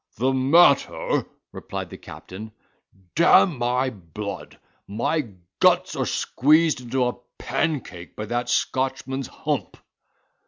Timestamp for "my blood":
3.59-4.57